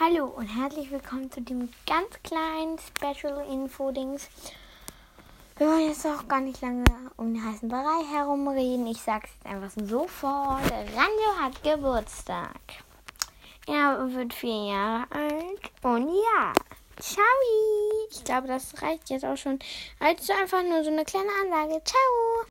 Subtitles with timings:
[0.00, 4.28] Hallo und herzlich willkommen zu dem ganz kleinen Special Info-Dings.
[5.56, 6.82] Wir wollen jetzt auch gar nicht lange
[7.16, 8.88] um den heißen Brei herumreden.
[8.88, 10.68] Ich sag's jetzt einfach sofort.
[10.68, 12.58] Ranjo hat Geburtstag.
[13.68, 15.70] Er wird vier Jahre alt.
[15.84, 16.52] Und ja,
[16.98, 17.24] ciao.
[18.10, 19.60] Ich glaube, das reicht jetzt auch schon.
[20.00, 21.80] Also einfach nur so eine kleine Anlage.
[21.84, 22.34] Ciao.